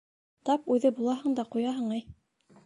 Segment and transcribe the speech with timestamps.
[0.49, 2.03] Тап үҙе булаһың да ҡуяһың, әй!